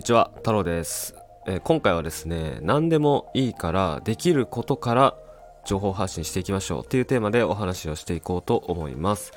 [0.00, 1.14] にちは太郎です、
[1.46, 5.14] えー、今回はですね何でもいいからできることから
[5.66, 9.32] 情報発信していきましょうっていうテーマでお話をしていこうと思います。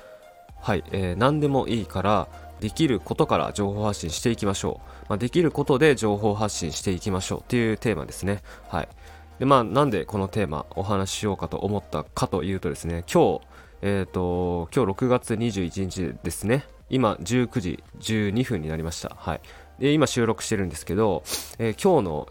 [0.61, 2.29] はい、えー、何でもいいから
[2.61, 8.41] できることから情報発信していきましょう、まあ、できることで情報発信していきましょうっていうテーマですね。
[8.69, 8.87] はい。
[9.39, 13.41] でまあなんでこのテーマお話ししようかと思ったかというとですね今日
[13.81, 16.63] えっ、ー、と今日6月21日ですね。
[16.89, 19.13] 今19時12分になりました。
[19.17, 19.41] はい。
[19.79, 21.23] で今収録してるんですけど、
[21.57, 22.27] えー、今日の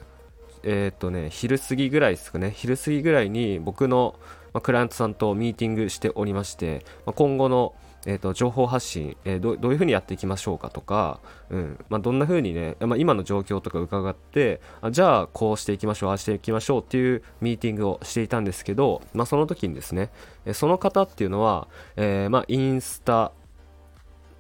[0.64, 2.52] えー、っとね昼過ぎぐらいですかね。
[2.55, 4.14] 昼過ぎぐらいに僕の、
[4.52, 7.74] まあ、クライアントさんとミーティングしておりまして、まあ、今後の
[8.05, 11.84] えーと、情報発信、えー、どどういうふうにやっていきましょうかとか、うん。
[11.88, 20.11] まあ、どんなふうにね、まあ、今の状況とか伺ってあじゃあこうしていきましょうああしていきましょうっていうミーティングをしていたんですけど、まあ、その時にですね、
[20.45, 23.33] えその方っていうのは、えー、まあ、インスタ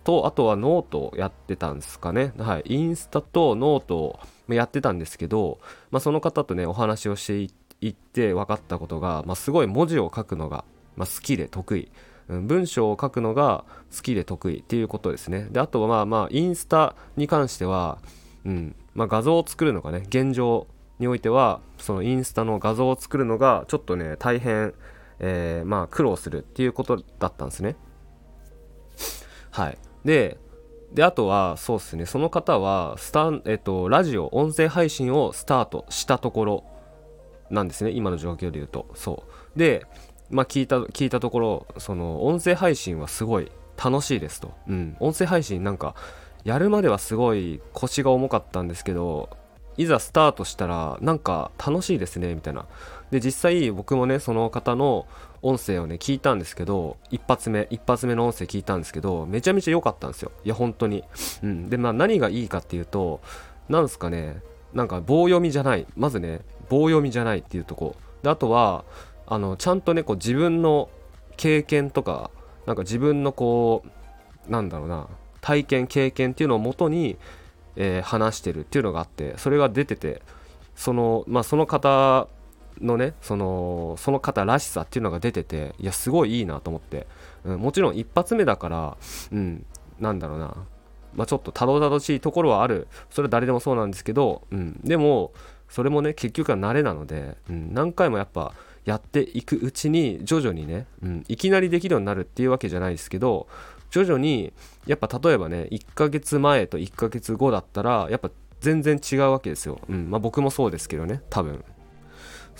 [0.04, 2.32] と、あとはノートやってたんですかね。
[2.38, 2.62] はい。
[2.66, 5.58] インスタとノートをやってたんですけど、
[5.90, 10.64] まあ、その方とね、お話をしていって分かったことが、まあ、すごい文字を書くのが、
[10.96, 11.90] まあ、好きで得意。
[12.28, 15.48] 文章を書くのが好きで得意っていうことですね。
[15.50, 17.98] で、あとはまあまあ、インスタに関しては、
[18.44, 20.66] うん、まあ、画像を作るのがね、現状
[20.98, 24.74] においては、そのインスタの画像を作るのがちょっとね、大変、
[25.18, 27.76] えー、まあ、苦労するっていうことだったんですね。
[29.50, 29.78] はい。
[30.04, 30.38] で、
[30.92, 36.64] で、あとは、そうですね、その方は、スタン、えっと、ラジオ、音声配信をスタートしたところ
[37.50, 38.86] なんですね、今の状況で言うと。
[38.94, 39.58] そう。
[39.58, 39.86] で、
[40.30, 43.50] まあ、聞いた、聞いたところ、その、音声配信はすごい
[43.82, 44.52] 楽しいですと。
[44.68, 44.96] うん。
[45.00, 45.94] 音声配信なんか、
[46.44, 49.30] やるまではすごい腰が重かったんですけど、
[49.76, 52.66] いざスタートしたらなんか楽しいですねみたいな
[53.10, 55.06] で実際僕もねその方の
[55.42, 60.32] 音声をね聞いたんですけど一発目一発目の音声聞いたんですけどめちゃめちゃ良かったんですよ。
[60.44, 61.04] いや本当に。
[61.42, 61.68] うん。
[61.68, 63.20] でまあ何がいいかっていうと
[63.68, 64.40] なんすかね
[64.72, 65.86] なんか棒読みじゃない。
[65.96, 67.96] まずね棒読みじゃないっていうとこ。
[68.22, 68.84] であとは
[69.26, 70.88] あのちゃんとねこう自分の
[71.36, 72.30] 経験とか
[72.66, 73.84] なんか自分のこ
[74.48, 75.08] うなんだろうな
[75.40, 77.16] 体験経験っていうのをもとに
[77.76, 80.22] えー、話してるっていうのがあってそれが出てて
[80.74, 82.28] その,、まあ、その方
[82.82, 87.06] のねそのその方らしさっていうのが出てていやすごいいいなと思って、
[87.44, 88.96] うん、もちろん一発目だから
[89.32, 89.64] うん
[90.00, 90.56] なんだろうな。
[91.14, 92.88] まあ、ちょっとたどたどしいところはある。
[93.10, 95.32] それは誰でもそうなんですけど、うん、でも
[95.68, 98.54] それもね結局は慣れなので、うん、何回もやっぱ
[98.84, 103.46] やっていくうちに徐々にね、うん、いきなりできるようになるっていうわけじゃないですけど
[103.90, 104.52] 徐々に
[104.86, 111.64] やっぱ例えばね1ヶ月前と1ヶ月後だったらやっぱ全然違うわけですよ、うんまあ、僕もそうですけどね多分。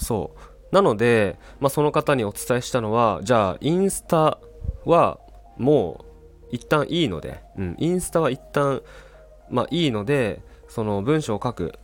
[0.03, 0.75] そう。
[0.75, 4.39] なので、まあ、その方にお伝えしたのはじゃあインスタ
[4.85, 5.21] は
[5.59, 6.05] も
[6.43, 8.83] う一旦いいので、うん、インスタは一旦
[9.51, 11.75] まあいいのでその文章を書く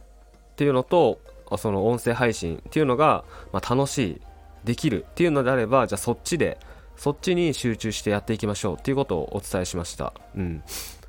[0.53, 1.21] っていうのと
[1.59, 4.21] その音声配信っていうのが、まあ、楽しい
[4.65, 6.59] できるっていうのであればじゃあそっちで
[6.97, 10.13] そっちに集中してやっていきましょうっていうことをお伝えしました。
[10.35, 10.63] うん。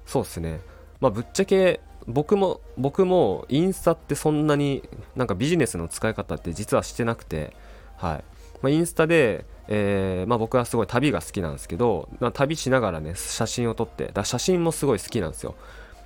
[0.06, 0.60] そうですね。
[1.00, 4.84] まあぶっちゃけ僕も僕もインスタってそんなに
[5.16, 7.54] なんかビジネスの使い方って実はしてなくて
[7.98, 8.24] はい、
[8.62, 15.56] まあ、インスタで、えー、まあ、僕はすごい旅が好きなんですけど、まあ、旅しながらね写真を撮ってだ写真もすごい好きなんですよ。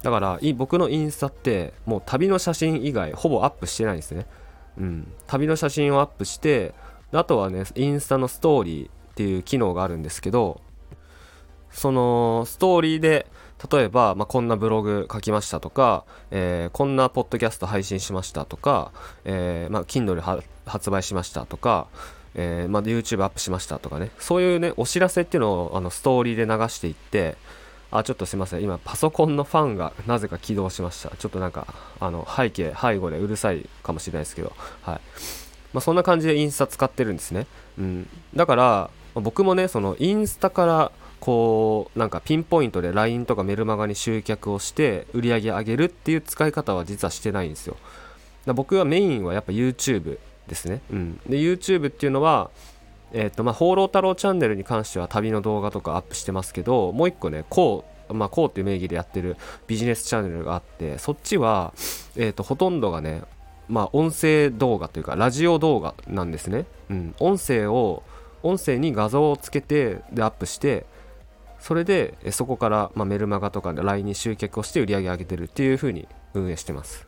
[0.01, 4.25] だから僕のインスタってもう旅の写真以外ほぼアップしてないんですね。
[4.77, 5.07] うん。
[5.27, 6.73] 旅の写真をアップして
[7.13, 10.59] あとはねインスタのストーリーっていう機能があるんですけど
[11.69, 13.27] そのストーリーで
[13.72, 18.91] 例えば、まあ、こんなブログ書きましたとか、えー、こんなポッドキャスト配信しましたとか、
[19.25, 20.22] えー、まあ、Kindle
[20.66, 21.88] 発売しましたとか、
[22.35, 24.12] えー、まあ、YouTube アップしましたとかね。
[24.19, 27.38] そういうねお知らせっていうのをあのストーリーで流していって
[27.91, 28.63] あちょっとすいません。
[28.63, 31.16] 今パソコンのファンがなぜか起動しました。
[31.16, 31.68] ちょっとなんか
[32.00, 34.51] あの背景背後でうるさいかもしれないですけど
[34.81, 35.01] はい。
[35.74, 37.47] まあ、そんな感じでインスタ使ってるんですね、
[37.80, 40.91] うん、だから僕もねそのインスタから
[41.23, 47.77] こうなんかピンポイントで LINE とかメルマガに集客をして売り上げ上げるっていう使い方は実はしてないんですよ。
[48.47, 50.19] 僕はメインはやっぱ YouTube
[50.50, 52.51] ですね、うん、で YouTube っていうのは
[53.13, 61.74] えっ、ー、とまあ放浪太郎チャンネルに関しては旅の動画とかアップしてますけどもう一個ねこうまあ、こうっていう名義でやってるビジネスチャンネルがあってそっちは、
[62.18, 63.24] えーとほとんどがね
[63.69, 68.03] まあ、音声動画というかラジオ動画なんですね、うん、音声を
[68.44, 70.86] 音声に画像をつけてでアップして
[71.63, 77.07] それでそこから、まあ、メルマガとかで LINE に集客をして売り上げ上げてるっていう風に運営してます。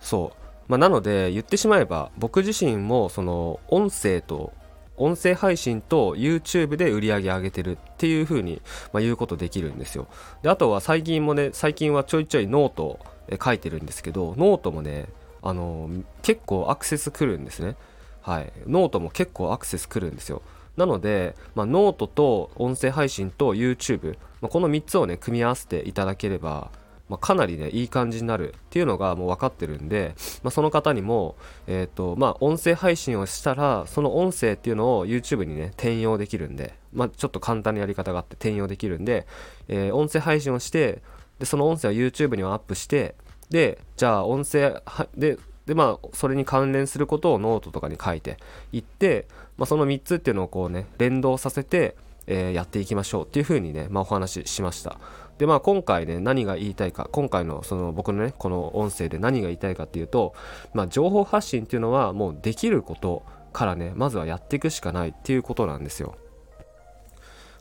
[0.00, 4.52] そう、まあ、なので言ってしまえば僕自身もその音声と
[4.96, 8.62] 音声配信と YouTube で売り上げ上げてるっていう風に、
[8.92, 10.06] まあ、言うことできるんですよ。
[10.42, 13.00] であとは最近もね最近はちょいちょいノートを
[13.44, 15.08] 書いてるんですけどノートもね
[15.42, 15.90] あの
[16.22, 17.74] 結構アクセス来るんですね。
[18.22, 18.52] はい。
[18.68, 20.40] ノートも結構アクセス来るんですよ。
[20.78, 26.70] なので、まあ、ノートと音声配信と YouTube、まあ、この3つをね組み合わせていただければ
[27.08, 31.36] まあ、かなりねいい感じになるっていうのがもう分かってるんで、まあ、その方にも、
[31.66, 39.26] えーとまあ、音声配信をしたらその音声っていうのを YouTube にね転用できるんで、まあ、ちょっと簡単なやり方があって転用できるんで、
[39.68, 41.02] えー、音声配信をして
[41.38, 43.14] でその音声を YouTube にはアップして
[43.48, 44.82] でじゃあ音声
[45.16, 45.38] で
[45.68, 48.38] でまあそれに関連することをノートとかに書いて
[48.72, 49.28] いって、
[49.58, 51.94] まあ、その3つっていうのをこうね連動させて、
[52.26, 54.98] えー、やっていきましょうっていうふうにね、まあ、お話ししました。
[55.36, 60.34] でまあ今回ね何が言いたいか今回のその僕のねこの音声で何が言いたいかっていうと
[60.72, 63.22] まあ情報発信っていうのはもうできること
[63.52, 66.16] からねまずはやっていくしかないっていうことなんですよ。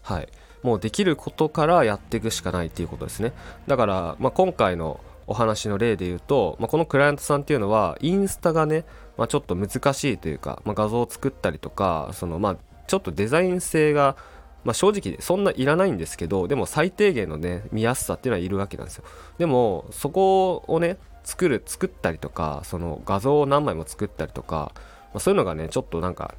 [0.01, 0.29] はい。
[0.63, 3.33] もうできることからやっていくしかないっていうことですね。
[3.67, 8.85] だから、まあ、今回のお話の例で言うと、まあ、このクライアントさんっていうのはインスタがね、
[9.17, 12.57] まあ、ちょっと難しいというか、まあ、画像を作ったりとかそのまあ
[12.87, 14.15] ちょっとデザイン性が
[14.63, 19.05] まあ、正直そんないらないんですけどでも最低限のね見やすさっていうのはいるわけなんですよ。
[19.37, 26.35] でもそこをね作る作ったりとかその画像を何枚も作ったりとか、まあ、そういうのがねちょっとなんか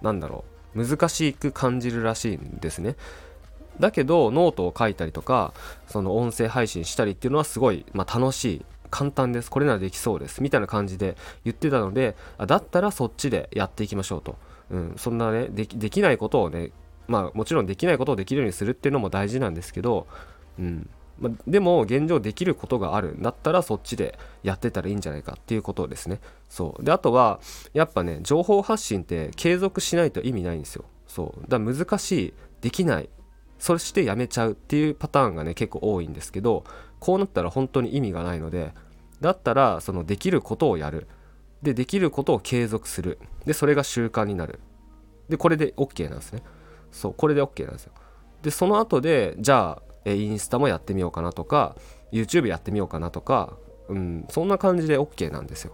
[0.00, 2.96] なんだろう難しく感じるらしいんですね。
[3.82, 5.52] だけどノートを書いたりとか
[5.88, 9.50] その音声配信したりっていうのはすごい、まあ、楽しい簡単です。
[9.50, 10.42] これならできそうです。
[10.42, 12.14] みたいな感じで言ってたので
[12.46, 14.36] だったらそっちでやっていきましょうと、
[14.70, 16.70] うん、そんなねできないことをね
[17.08, 20.06] まあもちろんできないことをできるようにするっていうのも大事なんですけど、
[20.58, 20.88] うん
[21.18, 23.14] ま、でも現状できることがある。
[23.14, 26.20] んだったらそっちでやってたらいいんじゃないかっていうことですね。
[26.48, 26.84] そう。
[26.84, 27.40] であとは
[27.72, 30.84] やっぱね情報発信って継続しないと意味ないんですよ。
[31.06, 31.42] そう。
[31.48, 32.34] だから難しい。
[32.60, 33.08] できない。
[33.62, 36.64] そしてやめちゃうっていうパターンがね結構多いんですけど
[36.98, 38.74] こうなったら本当に意味がないので
[39.20, 41.06] だったらそのできることをやる。
[41.62, 43.20] でできることを継続する。
[43.46, 44.58] でそれが習慣になる。
[45.28, 46.42] でこれで OK なんですね。
[46.90, 47.92] そうこれで OK なんですよ。
[48.42, 51.76] でその後でじゃあえインスタもやってみようかなとか
[52.10, 53.56] YouTube やってみようかなとか、
[53.88, 55.72] うん、そんな感じで OK なんですよ。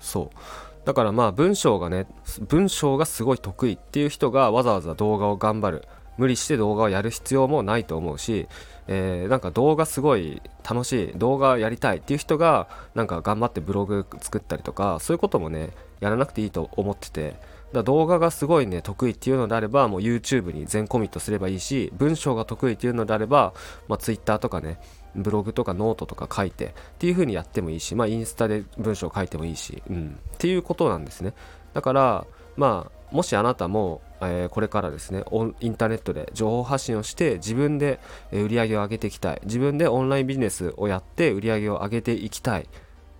[0.00, 0.36] そう。
[0.84, 2.06] だからまあ文章がね
[2.46, 5.88] 文章がすごい得意っていう人がわざわざ動画を頑張る。
[6.18, 8.48] 無理して動画をやる必要もないと思うし、
[8.88, 15.70] えー、なんか動画すごい楽しい動画やりたいっていう人がなんか頑張ってブログ作ったりとかそういうこともね
[16.00, 17.36] やらなくていいと思ってて
[17.72, 23.52] だ動画がすごいね得意っていうのであればもう YouTube に全コミットすればいいし文章が得意っていうのであれば、
[23.88, 24.80] まあ、Twitter とかね
[25.14, 31.34] ブログとかノートとか書いてっていう風にやってもいいし、まあ、インスタで文章書いてもいいし、うん、っていうことなんですね。
[31.74, 32.26] だから
[32.56, 35.24] まあもしあなたも、えー、これからですね
[35.60, 38.00] インターネットで情報発信をして自分で
[38.32, 39.40] 売り上げを上げていきたい。
[39.44, 42.62] 自分でオンラインビジネスをやって売り上げを上げていきたい。
[42.62, 42.66] っ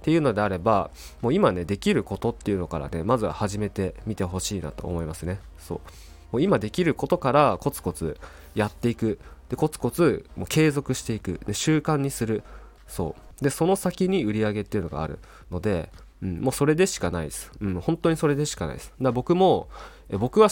[0.00, 0.90] ていうのであれば
[1.22, 5.40] もう今ねできることっていうのからねまずは始めてみてほしいなと思いますね。
[5.58, 5.78] そう。
[6.30, 8.16] もう今できることからコツコツ
[8.54, 9.18] やっていく。
[9.48, 11.40] でコツコツもう継続していく。
[11.46, 12.42] で習慣にする。
[12.86, 13.44] そう。
[13.44, 15.18] でその先に売り上げっていうのがある
[15.50, 15.90] ので、
[16.22, 18.92] うん、もうそれでしかないです、うん、本当にそれでしかないです。
[19.00, 19.68] だ僕も
[20.10, 20.48] え僕は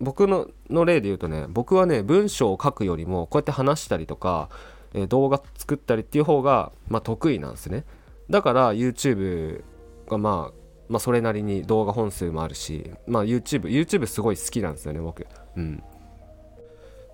[0.00, 4.48] 僕のの例で言うとね僕はね文章を書くよりもこうやって話したりとか、
[4.94, 7.84] え動画作ったりっていう方が、まあ、得意なんですね。
[8.28, 9.62] だから YouTube
[10.08, 10.54] がまあ
[10.88, 15.26] まあそれなりに動画本数もあるしまあ YouTube YouTube すごい好きなんですよね僕。
[15.56, 15.82] うん。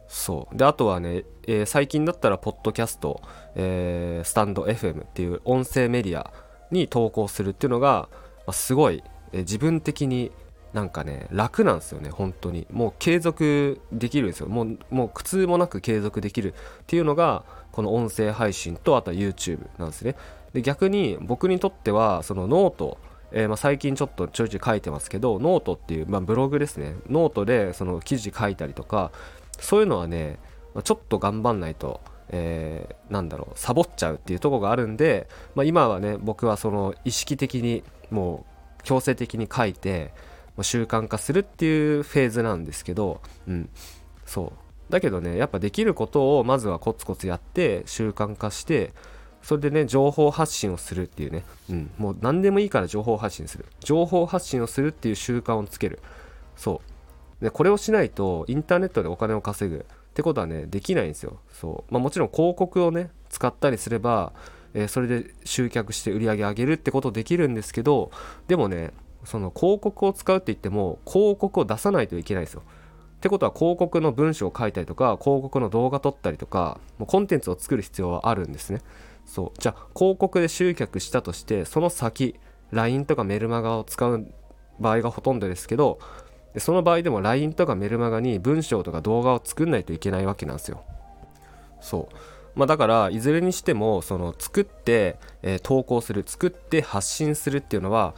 [0.08, 0.56] そう。
[0.56, 3.20] であとはね、えー、最近だったらポッドキャスト、
[3.54, 6.32] えー、スタンド FM っていう音声メディア
[6.72, 8.08] に投稿するっていうのが、
[8.46, 9.02] ま、すごい、
[9.32, 10.32] え、自分的に
[10.72, 12.66] なんかね楽なんですよね本当に。
[12.70, 14.48] もう継続できるんですよ。
[14.48, 20.16] もうもう苦痛もなく継続できるっていうのがこの音声配信とあとは YouTube なんですね。
[20.54, 22.98] で逆に僕にとってはそのノート
[23.34, 26.96] えー、まあ、最近ちょっとちょいちょい書いてますけどノートっていう、まあ、ブログですね。
[27.08, 29.10] ノートでその記事書いたりとか
[29.58, 30.38] そういうのはね、
[30.74, 32.00] ま、ちょっと頑張んないと、
[32.32, 38.46] えー、なんだろうサボっちゃうっていうとこがあるんで、まあ、今はね僕はその意識的にも
[38.80, 40.12] う強制的に書いて、
[40.60, 43.68] 習慣化するっていうフェーズなんですけど、うん、
[44.26, 44.52] そ
[44.88, 48.92] うだけどねやっぱできることをまずはコツコツやって習慣化して
[49.42, 53.66] それでね、情報発信をするっていうね、うん、もう何でもいいから情報発信する。
[53.80, 55.98] 情報発信をするっていう習慣をつける。
[56.56, 56.80] そ
[57.40, 57.44] う。
[57.44, 61.40] で、これをしないと、インターネットでお金を稼ぐってことはね、できないんですよ。
[61.52, 61.92] そう。
[61.92, 64.32] まあもちろん広告をね、使ったりすれば、
[64.74, 68.10] えー、それで集客して売り上げ上げるってことできるんですけど、
[68.46, 68.92] でもね、
[69.24, 72.62] その広告を使うって言っても広告を出さないといけないですよ
[73.16, 78.80] ってことは広告の文章を書いたりとか広告の動画撮ったりとかもうコンテンツを作る必要はあるんですね
[79.24, 82.34] そうじゃあ広告で集客したとしてその先
[82.72, 84.26] LINE とかメルマガを使う
[84.80, 86.00] 場合がほとんどですけど
[86.54, 90.82] でその場合でも LINE とかメルマガに文章とか動画を作んないといけないわけなんですよ。
[91.80, 92.14] そう。
[92.54, 98.14] まあ、だからいずれにしてもその作って、えー、投稿する作って発信するっていうのは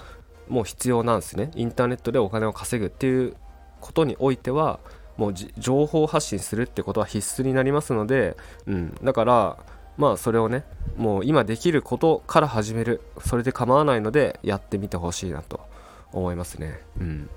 [0.49, 1.51] もう必要なんですね。
[1.55, 3.37] インターネットでお金を稼ぐっていう
[3.81, 4.81] ことにおいては
[5.17, 8.37] もう情報発信するってことは必須になりますので、
[8.67, 9.57] うん、だから
[9.97, 10.65] まあそれをね
[10.97, 13.01] もう今できることから始める。
[13.25, 15.61] それで構わないのでやってみてほしいなと
[16.13, 16.81] 思いますね。
[17.01, 17.31] うん。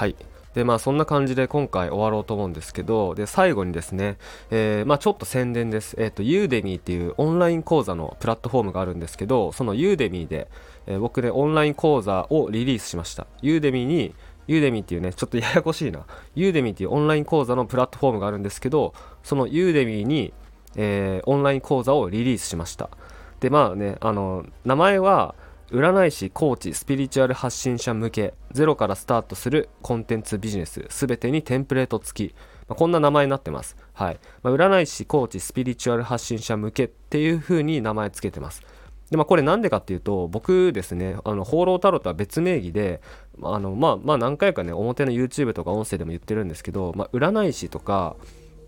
[0.00, 0.16] はい
[0.54, 4.16] でまあそんな感じで今回終わろうと思うんですけどで最後にですね、
[4.50, 10.48] えー、まあ、ちょっと宣伝ですえっ、ー、とユーデミーっていうオンライン講座のプラットフォームがあるんですけどそのユーデミーで、
[10.86, 14.14] えー、僕ねオンライン講座をリリースしましたユーデミーに
[14.46, 16.04] ユーデミーっていうね、ちょっとややこしいな。
[16.34, 20.32] ユーデミーっていうオンライン講座のプラットフォームがあるんですけど、そのユーデミーに、
[20.74, 22.90] え、オンライン講座をリリースしました。
[23.38, 25.36] で、まあね、あの、名前は、
[25.70, 32.34] 占い師、コーチ、スピリチュアル発信者向け、ゼロからスタートするコンテンツビジネス、すべてにテンプレート付き、
[32.66, 33.76] まあ、こんな名前になってます。
[33.92, 34.18] はい。
[34.42, 38.62] まあ、占い師、コーチ、スピリチュアル発信者向けっていう風に名前つけてます。
[39.10, 43.00] でまあ、これなんでかっていうと僕ですねあの放浪タロットは別名義で
[43.42, 48.14] あのまあまあ何回かね表の YouTube とか音声でも言ってるんですけど、まあ、占い師とか、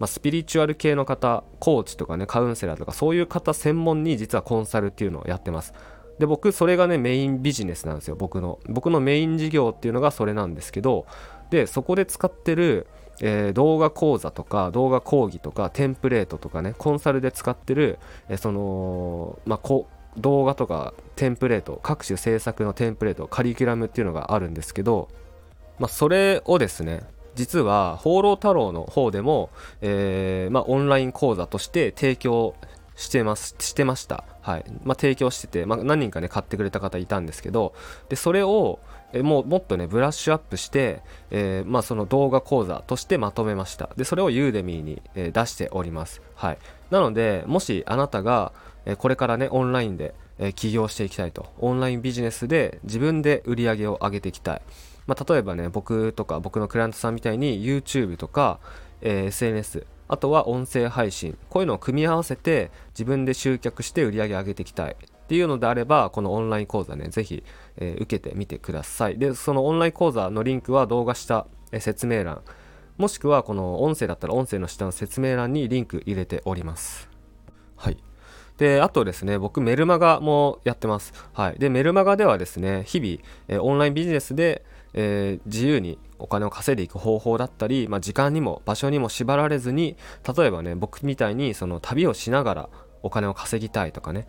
[0.00, 5.74] まあ、スピリチュアル系の方コーチとかねカウンセラーとかそういう方専門に実はコンサルっていうのをやってます
[6.18, 8.16] で僕それがねメインビジネスなんですよ。
[8.16, 11.06] 僕の僕のメイン事業っていうのがそれなんですけど
[11.50, 12.86] でそこで使ってる
[13.20, 25.08] えー、動画講座とか動画講義とかテンプレートとかねコンサルで使ってる、えー、そのまあこ動画とかテンプレート各種制作のテンプレートカリキュラムっていうのがあるんですけど、
[25.78, 27.02] まあ、それをですね
[27.34, 29.50] 実は放浪太郎の方でも、
[29.80, 32.54] えー、まあ、オンライン講座として提供
[33.02, 34.64] してますしてました、はい。
[34.84, 37.74] まあ、提供してて、まあ、何人かね買ってくれた方いたんですけど
[38.08, 38.78] でそれを
[39.12, 43.90] えもうもっとねブラッシュアップして、えー、まあ、その動画講座としてまとめました。
[43.96, 46.58] でそれをユーデミーに、えー、出しております、はい、
[46.90, 48.52] なのでもしあなたが
[48.86, 54.62] えこれからねオンラインで、え起業していきたいとオンラインビジネスで自分で売り上げを上げていきたい、
[55.06, 58.58] まあ、例えばね僕とか僕のクライアントさんみたいに YouTube とか、
[59.02, 61.38] えー、SNS あとは音声配信。
[61.48, 67.42] こういうのを組み合わせて自分で集客して売り上げ上げていきたいっていうのであればこのオンライン講座ねぜひ、
[67.78, 69.16] えー、受けてみてください。
[69.16, 72.42] でそのオンライン講座のリンクは動画下、えー、説明欄。
[72.98, 77.08] もしくはこの音声だったら音声の下の説明欄にリンク入れております。
[77.76, 77.96] はい。
[78.58, 81.14] で、あとですね、僕メルマガもやってます。
[81.32, 81.58] はい。
[81.58, 84.62] で、メルマガではですね、日々、えー、オンラインビジネスで、
[84.94, 89.96] えー、自由にお金を稼いでいく方法だったり、まあ、時間にも場所にも縛られずに、
[90.36, 92.68] 例えばね、僕みたいにその旅をしながら
[93.02, 94.26] お金を稼ぎたいとかね、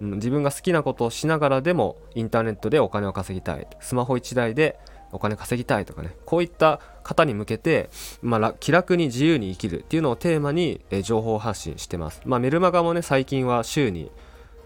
[0.00, 3.66] 自分が好きなことをしながらでもインターネットでお金を稼ぎたい。
[3.80, 4.78] スマホ1台で
[5.12, 6.16] お金稼ぎたいとかね。
[6.26, 7.88] こういった方に向けて、
[8.20, 14.10] まあ、気楽に自由に生きるっていうのをテーマに、え情報発信してます、まあ、メルマガもね最近は週に、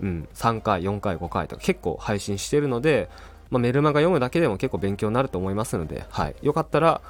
[0.01, 3.09] うん、3回4回5回とか結構配信してるので、
[3.51, 7.01] まあ、メルマガ読むだけでも結構勉強になると思いますので、はい、よかったら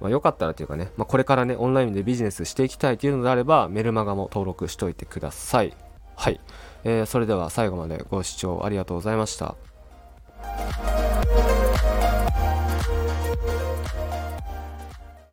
[0.00, 5.76] まあ、よかったらというかね、まあ、これからね、オンラインでビジネスしていきたいというのであれば、メルマガも登録しておいてください。
[6.16, 6.40] はい。
[6.84, 9.56] えー、それでは最後までご視聴ありがとうございました。